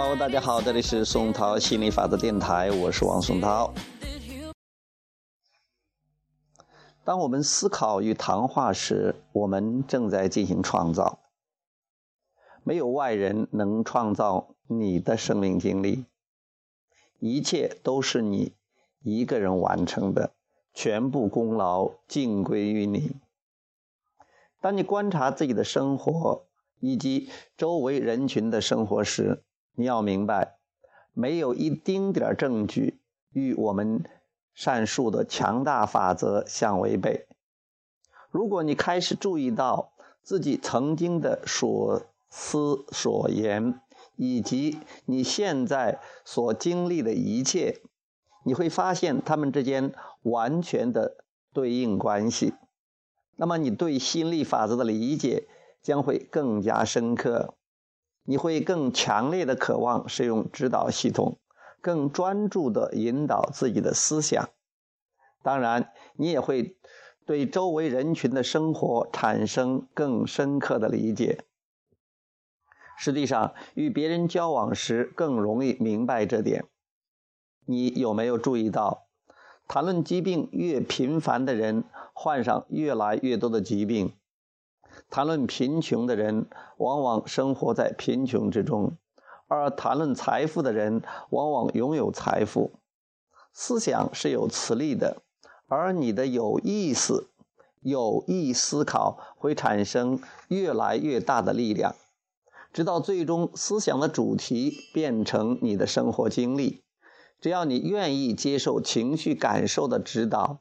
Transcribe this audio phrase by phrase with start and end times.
[0.00, 3.74] Hello，大家好，这里是松涛心理法则电台，我是王松涛。
[7.02, 11.18] 当我们思考与谈话时，我们正在进行创造。
[12.62, 16.04] 没有外人能创造你的生命经历，
[17.18, 18.54] 一切都是你
[19.02, 20.32] 一个人完成的，
[20.72, 23.16] 全部功劳尽归于你。
[24.60, 26.46] 当你观察自己的生活
[26.78, 29.42] 以及周围人群的生活时，
[29.78, 30.56] 你要明白，
[31.14, 32.98] 没有一丁点儿证据
[33.30, 34.02] 与我们
[34.52, 37.28] 上述的强大法则相违背。
[38.32, 43.80] 如果你开始注意到自己曾经的所思所言，
[44.16, 47.80] 以及你现在所经历的一切，
[48.44, 51.18] 你会发现它们之间完全的
[51.52, 52.52] 对应关系。
[53.36, 55.46] 那么，你对心理法则的理解
[55.80, 57.54] 将会更加深刻。
[58.28, 61.38] 你会更强烈的渴望使用指导系统，
[61.80, 64.50] 更专注的引导自己的思想。
[65.42, 66.76] 当然，你也会
[67.24, 71.46] 对周围人群的生活产生更深刻的理解。
[72.98, 76.66] 实际上，与别人交往时更容易明白这点。
[77.64, 79.06] 你有没有注意到，
[79.66, 84.12] 谈论疾病越频繁的人，患上越来越多的疾病？
[85.10, 86.46] 谈论贫穷的人，
[86.76, 88.96] 往往生活在贫穷之中；
[89.46, 92.72] 而谈论财富的人，往往拥有财富。
[93.52, 95.22] 思想是有磁力的，
[95.66, 97.28] 而你的有意思、
[97.80, 101.94] 有意思考会产生越来越大的力量，
[102.72, 106.82] 直到最终思想的主题变成你的生活经历。
[107.40, 110.60] 只要你愿意接受情绪感受的指导。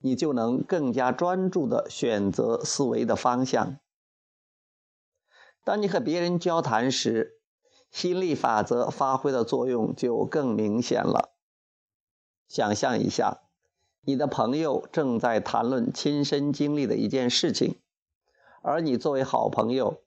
[0.00, 3.78] 你就能更加专注地选择思维的方向。
[5.64, 7.40] 当你和别人交谈时，
[7.90, 11.34] 心力法则发挥的作用就更明显了。
[12.46, 13.42] 想象一下，
[14.02, 17.78] 你的朋友正在谈论亲身经历的一件事情，
[18.62, 20.02] 而你作为好朋友，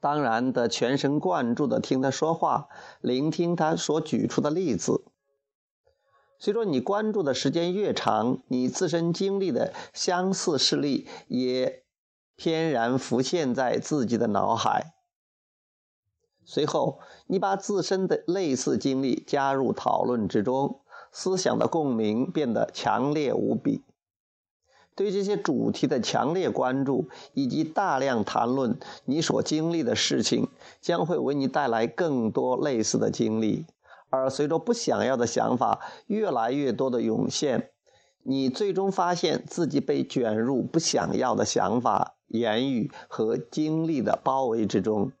[0.00, 2.68] 当然得全神贯注地听他说话，
[3.00, 5.04] 聆听他所举出的例子。
[6.38, 11.82] 随着你关注的时间越长，你自身经历的相似事例也
[12.36, 14.94] 翩然浮现在自己的脑海。
[16.44, 20.80] 随后，你把自身的类似经历加入讨论之中，
[21.12, 23.82] 思想的共鸣变得强烈无比。
[24.94, 30.48] 对这些主题的强烈关注以及大量谈论你所经历的事情，
[30.80, 33.66] 将会为你带来更多类似的经历。
[34.10, 37.70] 而随着不想要的想法越来越多的涌现，
[38.22, 45.12] 你最终发现自己被卷入不想要的想法、言语和经历的包围之中。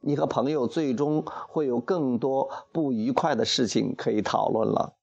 [0.00, 4.96] 你和朋友最终会有更多不愉快的事情可以讨论了。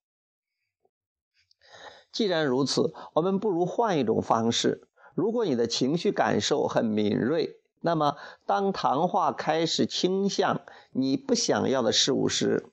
[2.11, 4.88] 既然如此，我们不如换一种方式。
[5.16, 12.66] 如果你的情绪感受很敏锐，那么，当谈话开始倾向你不想要的事物时，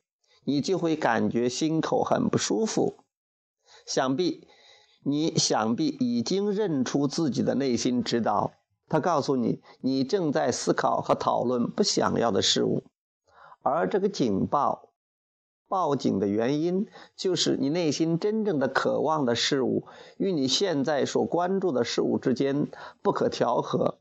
[0.45, 2.99] 你就会感觉心口很不舒服。
[3.87, 4.49] 想必
[5.05, 8.53] 你想必已经认出自己的内心指导，
[8.89, 12.83] 他告诉你你正在思考和讨论不想要的事物，
[13.63, 14.89] 而这个警报
[15.69, 19.87] 报警的原因，就是你内心真正的渴望的事物
[20.17, 22.69] 与你现在所关注的事物之间
[23.03, 23.99] 不可调和。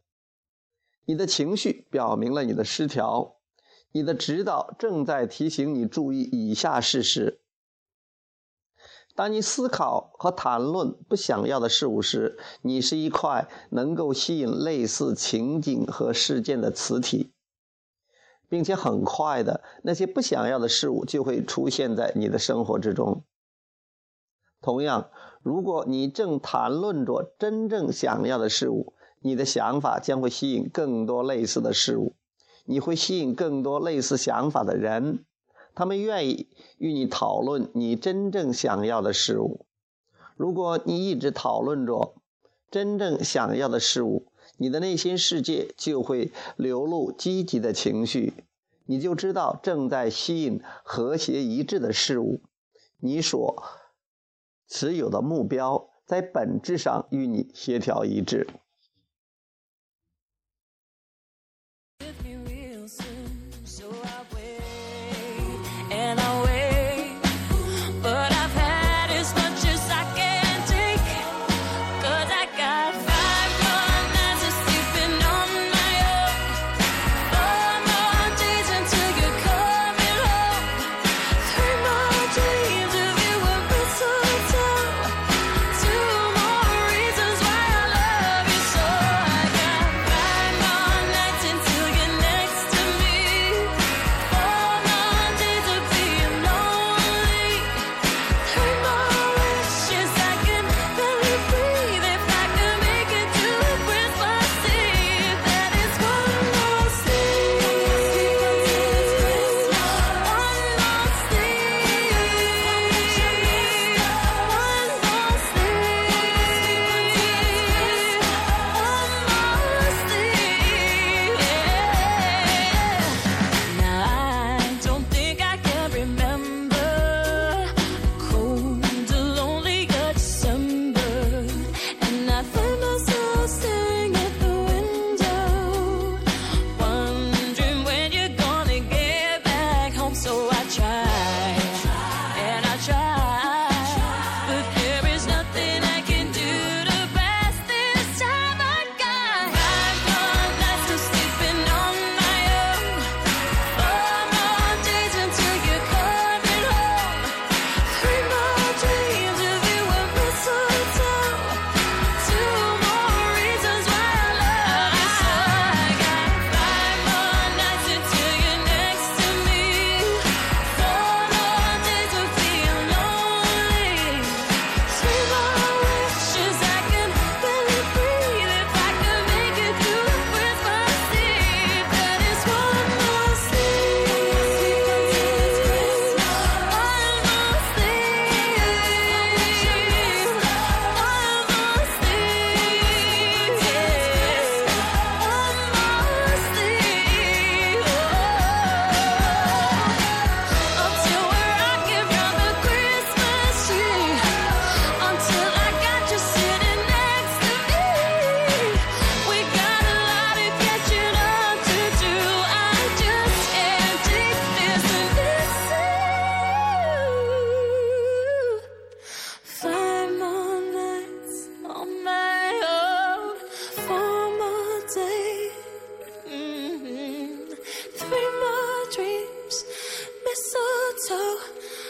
[1.05, 3.35] 你的情绪表明了你的失调，
[3.91, 7.41] 你的指导正在提醒你注意以下事实：
[9.13, 17.31] 当你思考和谈论不想要的事物时，你是一块能够吸引类似情景和事件的磁体，
[18.49, 23.23] 并且很快的那些不想要的事物就会出现在你的生活之中。
[24.59, 25.11] 同样，
[25.43, 28.95] 如果你正谈论着真正想要的事物，
[29.25, 32.13] 你的想法将会吸引更多类似的事物，
[32.66, 35.25] 你会吸引更多类似想法的人，
[35.73, 39.66] 他们愿意与你讨论你真正想要的事物。
[40.35, 42.13] 如果你一直讨论着
[42.69, 44.27] 真正想要的事物，
[44.57, 48.31] 你的内心世界就会流露积极的情绪，
[48.85, 52.41] 你就知道正在吸引和谐一致的事物。
[52.99, 53.63] 你所
[54.67, 58.47] 持有的目标在本质上与你协调一致。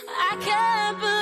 [0.08, 1.15] I can't believe